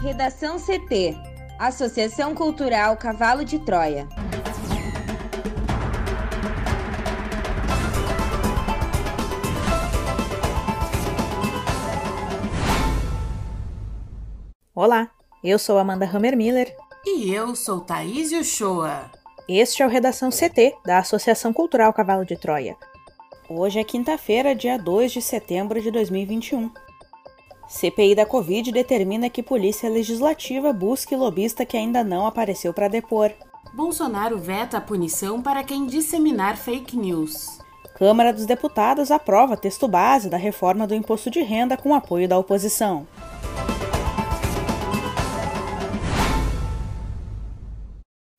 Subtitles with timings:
[0.00, 1.16] Redação CT
[1.58, 4.06] Associação Cultural Cavalo de Troia.
[14.72, 15.10] Olá,
[15.42, 16.72] eu sou Amanda Hammermiller.
[17.04, 19.10] E eu sou Thaís Uchoa.
[19.48, 22.76] Este é o Redação CT, da Associação Cultural Cavalo de Troia.
[23.50, 26.70] Hoje é quinta-feira, dia 2 de setembro de 2021.
[27.68, 33.30] CPI da Covid determina que Polícia Legislativa busque lobista que ainda não apareceu para depor.
[33.74, 37.58] Bolsonaro veta a punição para quem disseminar fake news.
[37.94, 42.38] Câmara dos Deputados aprova texto base da reforma do imposto de renda com apoio da
[42.38, 43.06] oposição.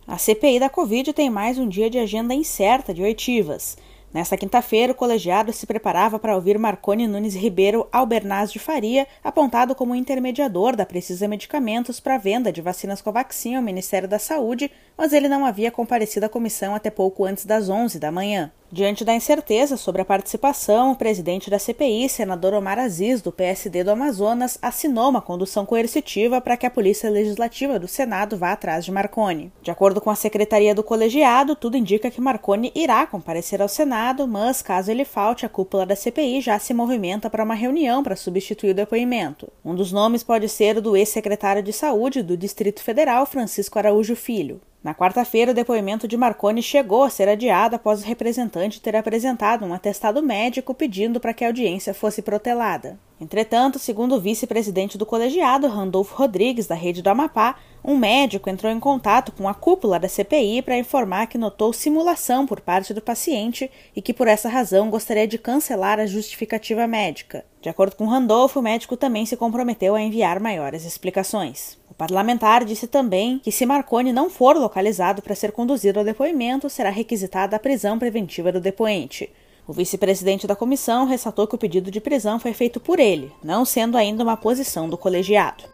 [0.08, 3.78] A CPI da Covid tem mais um dia de agenda incerta de oitivas.
[4.12, 9.76] Nesta quinta-feira, o colegiado se preparava para ouvir Marconi Nunes Ribeiro Albernaz de Faria, apontado
[9.76, 14.72] como intermediador da Precisa Medicamentos para a venda de vacinas Covaxin ao Ministério da Saúde,
[14.98, 18.52] mas ele não havia comparecido à comissão até pouco antes das 11 da manhã.
[18.72, 23.84] Diante da incerteza sobre a participação, o presidente da CPI, senador Omar Aziz, do PSD
[23.84, 28.86] do Amazonas, assinou uma condução coercitiva para que a Polícia Legislativa do Senado vá atrás
[28.86, 29.52] de Marconi.
[29.64, 34.28] De acordo com a secretaria do colegiado, tudo indica que Marconi irá comparecer ao Senado,
[34.28, 38.16] mas, caso ele falte, a cúpula da CPI já se movimenta para uma reunião para
[38.16, 39.52] substituir o depoimento.
[39.66, 44.16] Um dos nomes pode ser o do ex-secretário de Saúde do Distrito Federal, Francisco Araújo
[44.16, 44.62] Filho.
[44.82, 49.66] Na quarta-feira, o depoimento de Marconi chegou a ser adiado após o representante ter apresentado
[49.66, 52.98] um atestado médico pedindo para que a audiência fosse protelada.
[53.20, 58.72] Entretanto, segundo o vice-presidente do colegiado, Randolfo Rodrigues, da rede do Amapá, um médico entrou
[58.72, 63.02] em contato com a cúpula da CPI para informar que notou simulação por parte do
[63.02, 67.44] paciente e que, por essa razão, gostaria de cancelar a justificativa médica.
[67.62, 72.88] De acordo com Randolfo, o médico também se comprometeu a enviar maiores explicações parlamentar disse
[72.88, 77.60] também que, se Marconi não for localizado para ser conduzido ao depoimento, será requisitada a
[77.60, 79.30] prisão preventiva do depoente.
[79.68, 83.66] O vice-presidente da comissão ressaltou que o pedido de prisão foi feito por ele, não
[83.66, 85.66] sendo ainda uma posição do colegiado.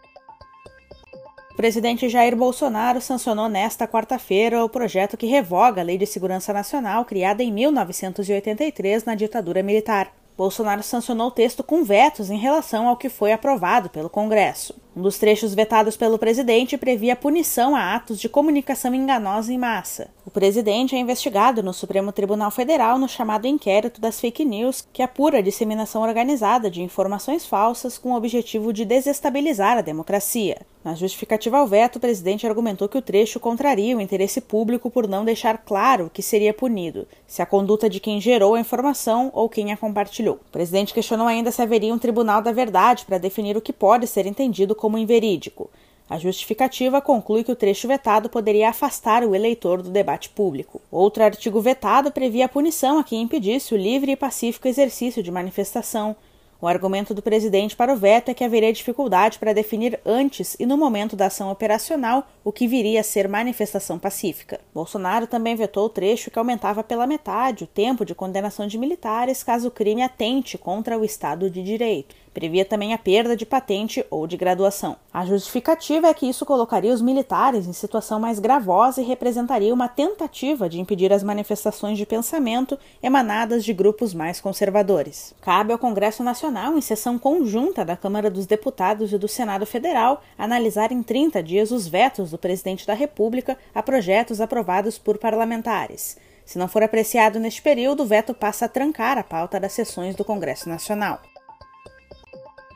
[1.52, 6.52] O presidente Jair Bolsonaro sancionou nesta quarta-feira o projeto que revoga a Lei de Segurança
[6.52, 10.12] Nacional criada em 1983 na ditadura militar.
[10.36, 14.85] Bolsonaro sancionou o texto com vetos em relação ao que foi aprovado pelo Congresso.
[14.96, 20.08] Um dos trechos vetados pelo presidente previa punição a atos de comunicação enganosa em massa.
[20.24, 25.02] O presidente é investigado no Supremo Tribunal Federal no chamado inquérito das fake news, que
[25.02, 30.62] apura a disseminação organizada de informações falsas com o objetivo de desestabilizar a democracia.
[30.86, 35.08] Na justificativa ao veto, o presidente argumentou que o trecho contraria o interesse público por
[35.08, 39.48] não deixar claro que seria punido, se a conduta de quem gerou a informação ou
[39.48, 40.36] quem a compartilhou.
[40.36, 44.06] O presidente questionou ainda se haveria um tribunal da verdade para definir o que pode
[44.06, 45.70] ser entendido como inverídico.
[46.08, 50.80] A justificativa conclui que o trecho vetado poderia afastar o eleitor do debate público.
[50.90, 55.32] Outro artigo vetado previa a punição a quem impedisse o livre e pacífico exercício de
[55.32, 56.14] manifestação,
[56.58, 60.64] o argumento do presidente para o veto é que haveria dificuldade para definir antes e
[60.64, 64.58] no momento da ação operacional o que viria a ser manifestação pacífica.
[64.74, 69.42] Bolsonaro também vetou o trecho que aumentava pela metade o tempo de condenação de militares
[69.42, 72.16] caso o crime atente contra o Estado de Direito.
[72.36, 74.98] Previa também a perda de patente ou de graduação.
[75.10, 79.88] A justificativa é que isso colocaria os militares em situação mais gravosa e representaria uma
[79.88, 85.34] tentativa de impedir as manifestações de pensamento emanadas de grupos mais conservadores.
[85.40, 90.22] Cabe ao Congresso Nacional, em sessão conjunta da Câmara dos Deputados e do Senado Federal,
[90.36, 96.18] analisar em 30 dias os vetos do presidente da República a projetos aprovados por parlamentares.
[96.44, 100.14] Se não for apreciado neste período, o veto passa a trancar a pauta das sessões
[100.14, 101.18] do Congresso Nacional.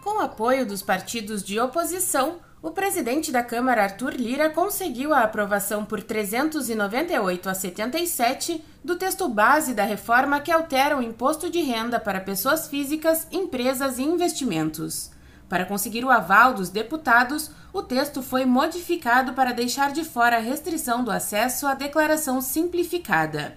[0.03, 5.84] Com apoio dos partidos de oposição, o presidente da Câmara, Arthur Lira, conseguiu a aprovação
[5.84, 12.00] por 398 a 77 do texto base da reforma que altera o imposto de renda
[12.00, 15.10] para pessoas físicas, empresas e investimentos.
[15.51, 20.41] Para conseguir o aval dos deputados, o texto foi modificado para deixar de fora a
[20.41, 23.54] restrição do acesso à declaração simplificada.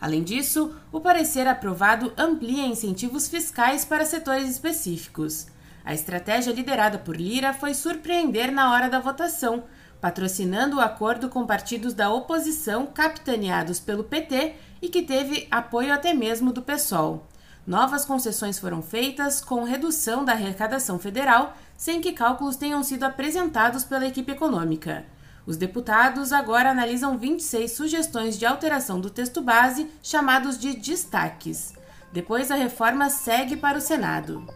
[0.00, 5.53] Além disso, o parecer aprovado amplia incentivos fiscais para setores específicos.
[5.84, 9.64] A estratégia liderada por Lira foi surpreender na hora da votação,
[10.00, 16.14] patrocinando o acordo com partidos da oposição capitaneados pelo PT e que teve apoio até
[16.14, 17.26] mesmo do PSOL.
[17.66, 23.84] Novas concessões foram feitas com redução da arrecadação federal, sem que cálculos tenham sido apresentados
[23.84, 25.04] pela equipe econômica.
[25.46, 31.74] Os deputados agora analisam 26 sugestões de alteração do texto base, chamados de destaques.
[32.12, 34.46] Depois, a reforma segue para o Senado.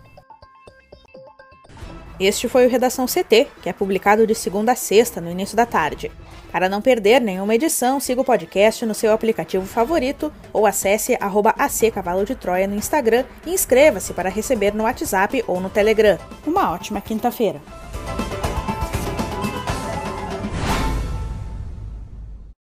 [2.20, 5.64] Este foi o Redação CT, que é publicado de segunda a sexta, no início da
[5.64, 6.10] tarde.
[6.50, 11.54] Para não perder nenhuma edição, siga o podcast no seu aplicativo favorito ou acesse arroba
[11.56, 16.18] AC Cavalo de Troia no Instagram e inscreva-se para receber no WhatsApp ou no Telegram.
[16.46, 17.60] Uma ótima quinta-feira!